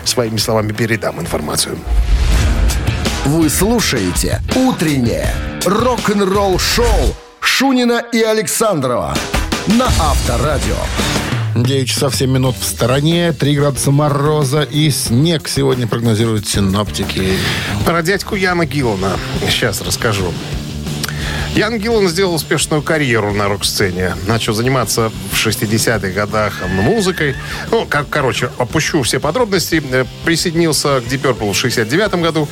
[0.04, 1.76] своими словами передам информацию.
[3.24, 9.14] Вы слушаете «Утреннее рок-н-ролл-шоу» Шунина и Александрова
[9.66, 10.76] на Авторадио.
[11.57, 17.37] 9 часов 7 минут в стороне, 3 градуса мороза и снег сегодня прогнозируют синоптики.
[17.85, 19.18] Про дядьку Яна Гиллана
[19.50, 20.33] сейчас расскажу.
[21.55, 24.14] Ян Гиллан сделал успешную карьеру на рок-сцене.
[24.26, 27.35] Начал заниматься в 60-х годах музыкой.
[27.70, 29.83] Ну, как, короче, опущу все подробности.
[29.92, 32.48] Э, Присоединился к Deep Purple в 69 году.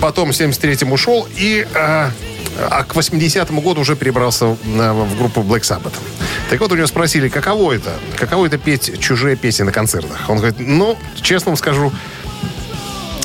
[0.00, 1.28] Потом в 73-м ушел.
[1.36, 2.10] И э,
[2.70, 5.94] а к 80-му году уже перебрался в, в группу Black Sabbath.
[6.50, 7.92] Так вот, у него спросили, каково это?
[8.16, 10.28] Каково это петь чужие песни на концертах?
[10.28, 11.92] Он говорит, ну, честно вам скажу,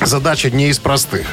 [0.01, 1.25] задача не из простых.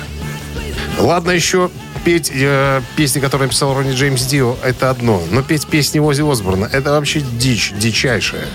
[0.99, 1.71] Ладно еще
[2.05, 5.23] петь э, песни, которые написал Ронни Джеймс Дио, это одно.
[5.31, 8.47] Но петь песни Ози Осборна, это вообще дичь, дичайшая.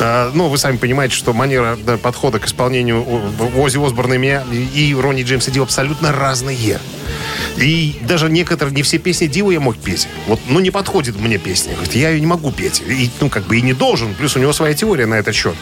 [0.00, 4.18] А, ну, вы сами понимаете, что манера да, подхода к исполнению О- Ози Осборна и
[4.18, 6.80] меня и Ронни Джеймса Дио абсолютно разные.
[7.56, 10.08] И даже некоторые, не все песни Дио я мог петь.
[10.26, 11.74] Вот, ну, не подходит мне песня.
[11.74, 12.82] Говорит, я ее не могу петь.
[12.86, 14.14] И, ну, как бы и не должен.
[14.14, 15.54] Плюс у него своя теория на этот счет.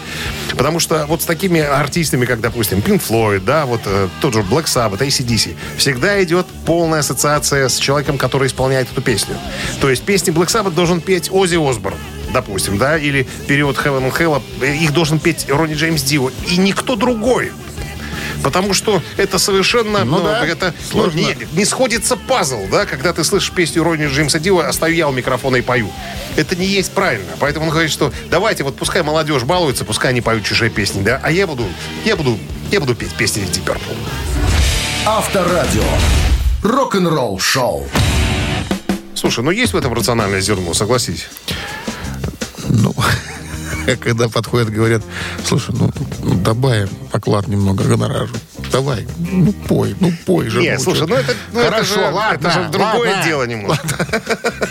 [0.51, 4.41] Потому что вот с такими артистами, как, допустим, Pink Floyd, да, вот э, тот же
[4.41, 9.35] Black Sabbath, ACDC, всегда идет полная ассоциация с человеком, который исполняет эту песню.
[9.81, 11.99] То есть песни Black Sabbath должен петь Оззи Осборн
[12.33, 14.43] допустим, да, или период Heaven and Hell,
[14.83, 17.53] их должен петь Ронни Джеймс Дио, и никто другой.
[18.43, 20.05] Потому что это совершенно...
[20.05, 21.19] Ну да, это ну, сложно.
[21.19, 25.09] не, не сходится пазл, да, когда ты слышишь песню Ронни Джеймса Дио, а стою я
[25.09, 25.91] у микрофона и пою.
[26.37, 27.33] Это не есть правильно.
[27.39, 31.21] Поэтому он говорит, что давайте, вот пускай молодежь балуется, пускай они поют чужие песни, да,
[31.23, 31.65] а я буду,
[32.05, 32.39] я буду,
[32.71, 33.97] я буду петь песни Deep Purple.
[35.05, 35.83] Авторадио.
[36.63, 37.89] Рок-н-ролл-шоу.
[39.15, 41.27] Слушай, ну есть в этом рациональное зерно, согласись.
[42.69, 42.95] Ну,
[44.01, 45.03] когда подходят, говорят,
[45.45, 45.91] слушай, ну,
[46.22, 48.29] ну, добавим оклад немного гонорару.
[48.71, 50.61] Давай, ну пой, ну пой же.
[50.61, 53.25] Нет, ну, слушай, ну это, ну, это Хорошо, же, ладно, это же другое ладно.
[53.25, 54.07] дело немножко.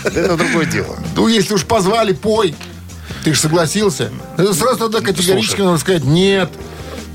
[0.06, 0.98] Это другое дело.
[1.16, 2.56] Ну, если уж позвали, пой.
[3.24, 4.10] Ты же согласился.
[4.38, 5.66] Это сразу тогда категорически Слушай.
[5.66, 6.50] надо сказать, нет.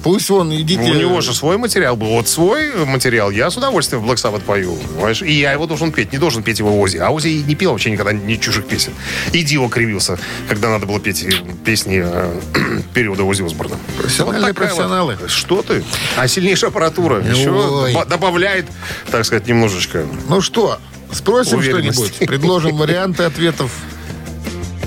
[0.06, 0.80] Пусть он, идите.
[0.80, 2.06] У него же свой материал был.
[2.06, 4.76] Вот свой материал я с удовольствием в Black Sabbath пою.
[4.94, 5.20] Понимаешь?
[5.20, 6.12] И я его должен петь.
[6.12, 6.98] Не должен петь его Ози.
[6.98, 8.92] А Ози не пел вообще никогда ни чужих песен.
[9.32, 10.16] И Дио кривился,
[10.48, 11.26] когда надо было петь
[11.64, 12.40] песни э,
[12.94, 13.78] периода Ози Осборна.
[13.98, 15.18] Профессиональные такая профессионалы.
[15.26, 15.82] Что ты?
[16.16, 17.92] А сильнейшая аппаратура еще Ой.
[17.92, 18.66] доба- добавляет,
[19.10, 20.06] так сказать, немножечко.
[20.28, 20.78] Ну что,
[21.12, 22.18] спросим что-нибудь?
[22.18, 23.72] Предложим варианты ответов.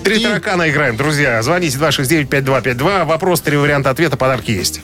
[0.04, 1.42] Три таракана играем, друзья.
[1.42, 3.06] Звоните 269-5252.
[3.06, 4.82] Вопрос, три варианта ответа, подарки есть.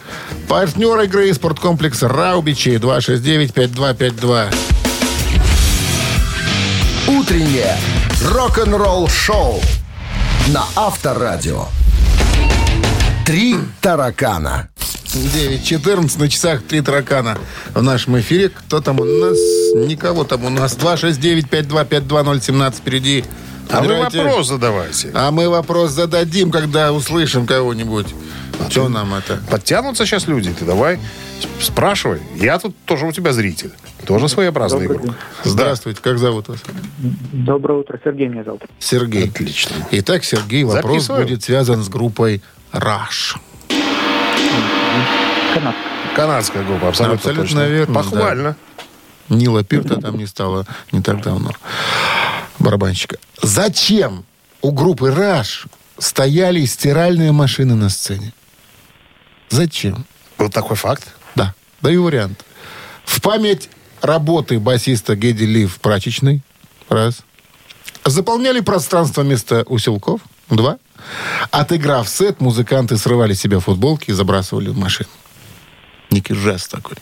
[0.48, 4.54] Партнер игры спорткомплекс Раубичи 269-5252.
[7.08, 7.78] Утреннее
[8.24, 9.62] рок-н-ролл-шоу
[10.48, 11.66] на Авторадио.
[13.26, 14.70] Три таракана.
[15.16, 17.38] 9.14 на часах три таракана
[17.74, 18.50] в нашем эфире.
[18.50, 19.38] Кто там у нас?
[19.76, 20.78] Никого там у нас.
[20.78, 23.24] 269-5252-017 впереди.
[23.70, 24.24] А вы Набирайте.
[24.24, 25.12] вопрос задавайте.
[25.14, 28.08] А мы вопрос зададим, когда услышим кого-нибудь.
[28.70, 29.40] Что нам это?
[29.50, 31.00] Подтянутся сейчас люди, ты давай
[31.60, 32.22] спрашивай.
[32.36, 33.72] Я тут тоже у тебя зритель.
[34.06, 35.16] Тоже своеобразный игрок.
[35.44, 36.60] Здравствуйте, как зовут вас?
[37.34, 38.62] Доброе утро, Сергей меня зовут.
[38.80, 39.30] Сергей.
[39.30, 39.76] Отлично.
[39.92, 41.24] Итак, Сергей, вопрос Записываем.
[41.28, 43.36] будет связан с группой Rush.
[46.16, 47.68] Канадская группа, абсолютно, Абсолютно точно.
[47.68, 48.56] верно, Похвально.
[49.28, 51.52] Нила Пирта там не стало не так давно.
[52.66, 53.18] Барабанщика.
[53.44, 54.26] Зачем
[54.64, 55.68] у группы Раш
[56.00, 58.34] стояли стиральные машины на сцене?
[59.50, 60.04] Зачем?
[60.40, 61.14] Вот такой факт.
[61.36, 62.44] Да, даю вариант.
[63.04, 63.70] В память
[64.02, 66.42] работы басиста Геди Ли в прачечной.
[66.90, 67.22] Раз.
[68.04, 70.22] Заполняли пространство вместо усилков.
[70.50, 70.80] Два.
[71.52, 75.10] Отыграв сет, музыканты срывали с себя футболки и забрасывали в машину.
[76.10, 76.98] Некий жест такой.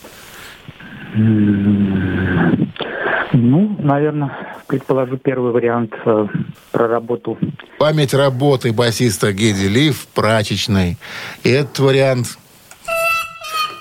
[3.33, 6.27] Ну, наверное, предположу первый вариант э,
[6.71, 7.37] про работу.
[7.79, 10.97] Память работы басиста Геди Ли в прачечной.
[11.43, 12.37] И этот вариант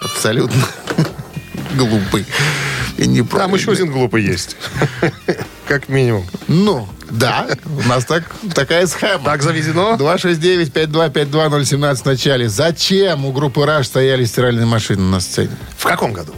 [0.01, 0.63] абсолютно
[1.77, 2.27] глупый.
[2.99, 3.59] И Там неправильный.
[3.59, 4.57] еще один глупый есть.
[5.67, 6.25] Как минимум.
[6.49, 9.25] Ну, да, у нас так, такая схема.
[9.25, 9.97] Так заведено?
[9.97, 12.49] 269-5252017 в начале.
[12.49, 15.51] Зачем у группы «Раш» стояли стиральные машины на сцене?
[15.79, 16.33] В каком году?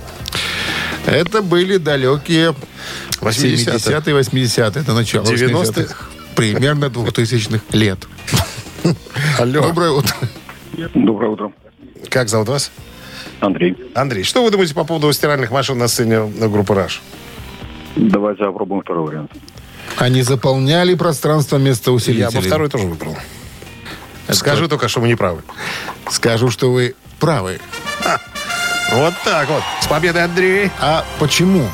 [1.07, 2.55] Это были далекие
[3.21, 3.77] 80-е.
[3.77, 4.83] 70-е, 80-е.
[4.83, 5.83] Это начало 90-х.
[5.83, 6.07] 80-х.
[6.35, 7.99] Примерно 2000-х лет.
[9.39, 9.63] Алло.
[9.63, 10.15] Доброе утро.
[10.95, 11.53] Доброе утро.
[12.11, 12.71] Как зовут вас?
[13.41, 13.77] Андрей.
[13.95, 17.03] Андрей, что вы думаете по поводу стиральных машин на сцене группы «Раш»?
[17.97, 19.33] Давайте попробуем второй вариант.
[19.99, 22.41] Они заполняли пространство вместо Я усилителей.
[22.41, 23.17] бы второй тоже выбрал.
[24.27, 25.43] Это Скажи только, что мы не правы.
[26.11, 27.61] Скажу, что вы правы.
[28.93, 29.63] Вот так вот.
[29.81, 30.71] С победой, Андрей.
[30.81, 31.69] А почему?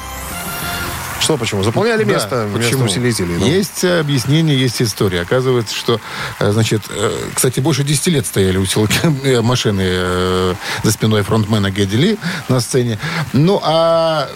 [1.20, 1.62] Что почему?
[1.62, 2.84] Заполняли Да, место почему?
[2.84, 3.36] усилителей.
[3.38, 3.46] ну.
[3.46, 5.20] Есть э, объяснение, есть история.
[5.20, 6.00] Оказывается, что,
[6.38, 8.98] э, значит, э, кстати, больше 10 лет стояли усилки
[9.42, 12.18] машины за спиной фронтмена Гедди Ли
[12.48, 12.98] на сцене.
[13.34, 14.28] Ну, а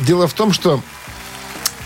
[0.00, 0.80] дело в том, что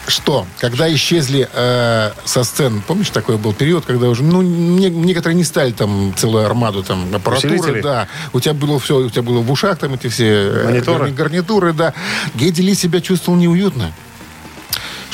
[0.07, 5.37] что, когда исчезли э, со сцен, помнишь, такой был период, когда уже, ну, не- некоторые
[5.37, 7.81] не стали там целую армаду там аппаратуры, Усилители?
[7.83, 11.05] да, у тебя было все, у тебя было в ушах там эти все э, Мониторы?
[11.11, 11.95] гарни- гарнитуры, да.
[12.35, 13.93] Гедди Ли себя чувствовал неуютно.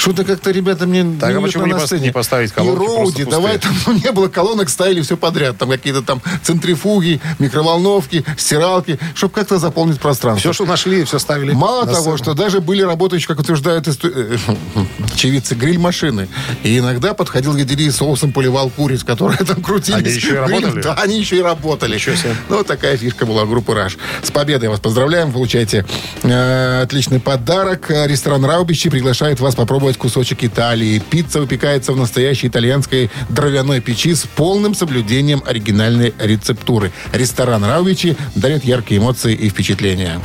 [0.01, 2.05] Что-то как-то, ребята, мне Так, а неуютно почему не на сцене.
[2.05, 5.59] не поставить И колонки роуди, просто давай там ну, не было колонок, ставили все подряд.
[5.59, 10.41] Там какие-то там центрифуги, микроволновки, стиралки, чтобы как-то заполнить пространство.
[10.41, 11.53] Все, что нашли, все ставили.
[11.53, 12.17] Мало того, сцену.
[12.17, 13.93] что даже были работающие, как утверждают э,
[15.13, 16.29] очевидцы, гриль-машины.
[16.63, 19.99] И иногда подходил Гедели и соусом поливал куриц, которые там крутились.
[19.99, 20.81] Они еще и работали?
[20.81, 21.97] Да, они еще и работали.
[21.97, 22.35] Ничего себе.
[22.49, 23.99] Ну, вот такая фишка была группы «Раш».
[24.23, 25.31] С победой вас поздравляем.
[25.31, 25.85] Получаете
[26.23, 27.91] э, отличный подарок.
[27.91, 30.99] Э, Ресторан «Раубичи» приглашает вас попробовать кусочек Италии.
[30.99, 36.93] Пицца выпекается в настоящей итальянской дровяной печи с полным соблюдением оригинальной рецептуры.
[37.13, 40.21] Ресторан «Раубичи» дарит яркие эмоции и впечатления.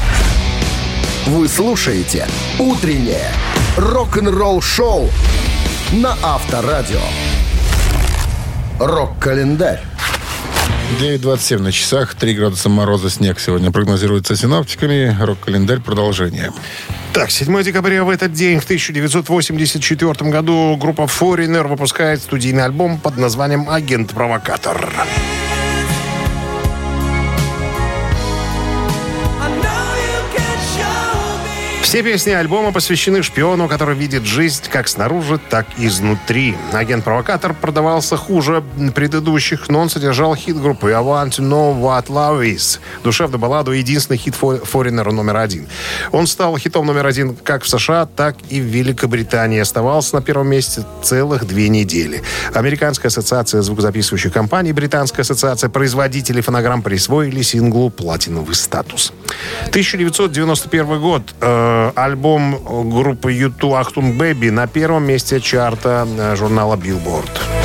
[1.26, 2.28] Вы слушаете
[2.60, 3.32] «Утреннее
[3.78, 5.10] рок-н-ролл-шоу»
[5.94, 7.02] на Авторадио.
[8.80, 9.82] Рок-календарь.
[11.00, 15.16] 9.27 на часах, 3 градуса мороза, снег сегодня прогнозируется синоптиками.
[15.20, 16.54] Рок-календарь продолжение.
[17.12, 23.18] Так, 7 декабря в этот день, в 1984 году, группа Foreigner выпускает студийный альбом под
[23.18, 24.94] названием «Агент-провокатор».
[31.96, 36.54] Все песни альбома посвящены шпиону, который видит жизнь как снаружи, так и изнутри.
[36.74, 38.62] Агент-провокатор продавался хуже
[38.94, 42.82] предыдущих, но он содержал хит группы «I want to know what love is».
[43.06, 45.70] Душевную балладу единственный хит Фо- Foreigner номер один.
[46.12, 49.60] Он стал хитом номер один как в США, так и в Великобритании.
[49.60, 52.22] Оставался на первом месте целых две недели.
[52.54, 59.14] Американская ассоциация звукозаписывающих компаний, Британская ассоциация производителей фонограмм присвоили синглу платиновый статус.
[59.70, 61.22] 1991 год.
[61.40, 67.65] Э, альбом группы YouTube «Ахтун Бэби» на первом месте чарта э, журнала Billboard.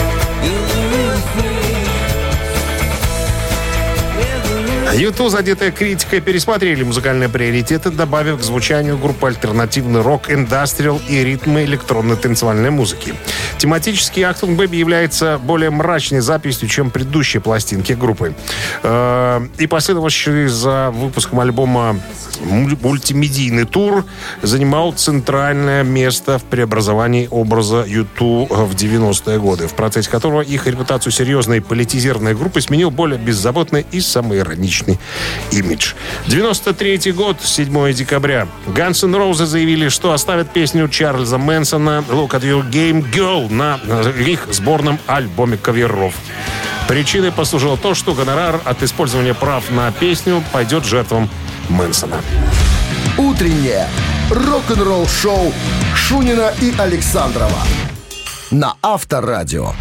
[4.94, 11.64] Юту, задетая критикой, пересмотрели музыкальные приоритеты, добавив к звучанию группы альтернативный рок, индастриал и ритмы
[11.64, 13.14] электронной танцевальной музыки.
[13.58, 18.34] Тематический «Achtung Baby» является более мрачной записью, чем предыдущие пластинки группы.
[18.82, 22.00] Э, И последовавший за выпуском альбома
[22.40, 24.04] муль- мультимедийный тур
[24.42, 31.12] занимал центральное место в преобразовании образа U2 в 90-е годы, в процессе которого их репутацию
[31.12, 34.79] серьезной политизированной группы сменил более беззаботный и самоироничный
[35.50, 35.94] имидж.
[36.26, 38.46] 93 год, 7 декабря.
[38.66, 43.78] Guns N' Roses заявили, что оставят песню Чарльза Мэнсона «Look at your game, girl» на
[44.18, 46.14] их сборном альбоме каверов.
[46.88, 51.28] Причиной послужило то, что гонорар от использования прав на песню пойдет жертвам
[51.68, 52.20] Мэнсона.
[53.16, 53.86] Утреннее
[54.30, 55.52] рок-н-ролл-шоу
[55.94, 57.58] Шунина и Александрова
[58.50, 59.72] на Авторадио.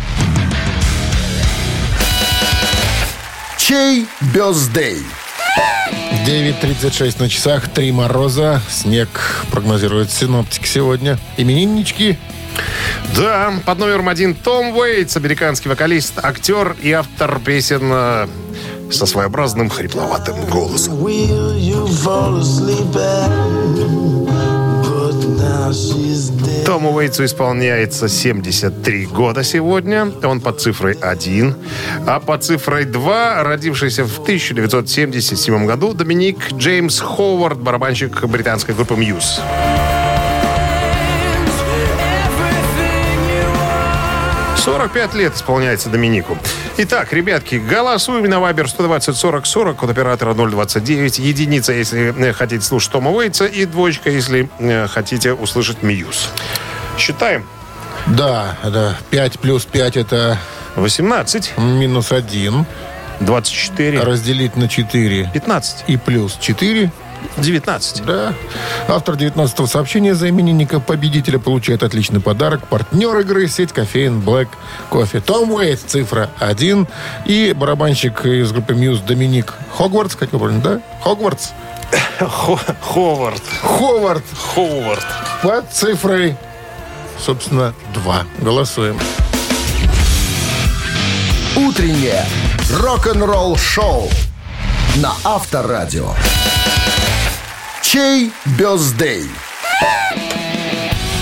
[3.70, 4.98] Чей бездей?
[6.26, 9.10] 9.36 на часах, 3 мороза, снег
[9.52, 11.20] прогнозируют синоптики сегодня.
[11.38, 12.18] Имениннички
[13.16, 18.28] Да, под номером один Том Уэйтс, американский вокалист, актер и автор песен э,
[18.92, 20.96] со своеобразным хрипловатым голосом.
[26.66, 30.12] Тому Уэйтсу исполняется 73 года сегодня.
[30.24, 31.56] Он под цифрой 1.
[32.08, 39.42] А под цифрой 2, родившийся в 1977 году, Доминик Джеймс Ховард, барабанщик британской группы «Мьюз».
[44.70, 46.38] 45 лет исполняется Доминику.
[46.78, 51.18] Итак, ребятки, голосуем на Viber 120 40 40 от оператора 029.
[51.18, 56.30] Единица, если э, хотите слушать Тома Уэйтса, и двоечка, если э, хотите услышать Мьюз.
[57.00, 57.48] Считаем.
[58.06, 58.96] Да, да.
[59.10, 60.38] 5 плюс 5 это...
[60.76, 61.58] 18.
[61.58, 62.64] Минус 1.
[63.22, 64.02] 24.
[64.02, 65.32] Разделить на 4.
[65.34, 65.86] 15.
[65.88, 66.92] И плюс 4.
[67.38, 68.06] 19.
[68.06, 68.34] Да.
[68.88, 72.68] Автор 19-го сообщения за именинника победителя получает отличный подарок.
[72.68, 74.48] Партнер игры сеть кофеин Black
[74.92, 75.22] Coffee.
[75.22, 76.88] Том Уэйт, цифра 1.
[77.26, 80.82] И барабанщик из группы Мьюз Доминик Хогвартс, как я правильно, да?
[81.04, 81.50] Хогвартс?
[82.20, 83.42] Хо- Ховард.
[83.62, 85.06] Ховард Ховард.
[85.42, 86.36] под цифрой,
[87.18, 88.24] собственно, 2.
[88.40, 89.00] Голосуем.
[91.56, 92.26] Утреннее
[92.72, 94.10] рок-н-ролл-шоу
[94.98, 96.14] на Авторадио.
[97.92, 99.24] Чей бездей?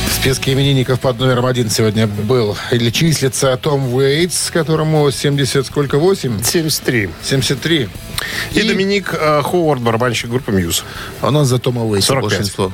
[0.05, 5.97] В списке именинников под номером один сегодня был или числится Том Уэйтс, которому 70, сколько,
[5.97, 6.43] 8?
[6.43, 7.09] 73.
[7.23, 7.87] 73.
[8.51, 10.83] И, Доминик э, Ховард, барабанщик группы Мьюз.
[11.21, 12.29] У нас за Тома Уэйтса 45.
[12.29, 12.73] большинство.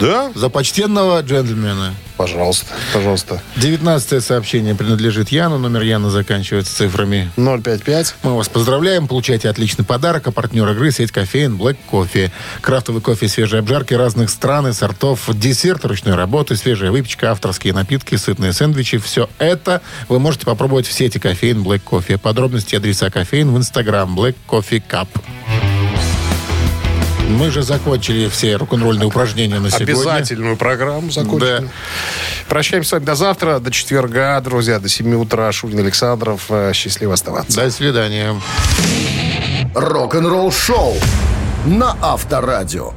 [0.00, 0.32] Да?
[0.34, 1.94] За почтенного джентльмена.
[2.18, 3.40] Пожалуйста, пожалуйста.
[3.56, 5.56] 19 сообщение принадлежит Яну.
[5.58, 8.16] Номер Яна заканчивается цифрами 055.
[8.24, 12.32] Мы вас поздравляем, получайте отличный подарок, а партнер игры сеть кофеин Black Coffee.
[12.60, 18.16] Крафтовый кофе свежей обжарки разных стран и сортов, десерт ручной работы, свежая выпечка, авторские напитки,
[18.16, 18.98] сытные сэндвичи.
[18.98, 22.18] Все это вы можете попробовать в сети кофеин Black Coffee.
[22.18, 25.08] Подробности адреса кофеин в инстаграм Black Coffee Cup.
[27.28, 29.92] Мы же закончили все рок-н-ролльные упражнения на сегодня.
[29.92, 31.58] Обязательную программу закончили.
[31.60, 31.68] Да.
[32.48, 35.52] Прощаемся с вами до завтра, до четверга, друзья, до 7 утра.
[35.52, 36.46] Шунин Александров.
[36.48, 37.60] Э, Счастливо оставаться.
[37.60, 38.34] До свидания.
[39.74, 40.96] Рок-н-ролл-шоу
[41.66, 42.94] на Авторадио.